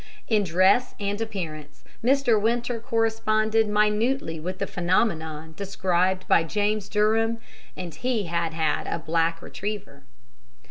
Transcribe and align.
In 0.27 0.43
dress 0.43 0.95
and 0.99 1.21
appearance 1.21 1.83
Mr. 2.03 2.41
Winter 2.41 2.79
corresponded 2.79 3.67
minutely 3.67 4.39
with 4.39 4.57
the 4.57 4.65
phenomenon 4.65 5.53
described 5.55 6.27
by 6.27 6.43
James 6.43 6.89
Durham, 6.89 7.37
and 7.77 7.93
he 7.93 8.23
had 8.23 8.51
had 8.51 8.87
a 8.87 8.97
black 8.97 9.43
retriever. 9.43 10.01